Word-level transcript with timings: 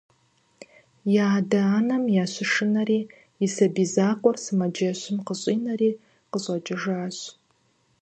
И 1.15 1.17
адэ-анэм 1.35 2.03
ящышынэри 2.23 2.99
и 3.45 3.47
сабий 3.55 3.87
закъуэр 3.93 4.35
сымаджэщым 4.43 5.17
къыщӏинэри 5.25 5.91
къыщӏэкӏыжащ. 6.31 7.17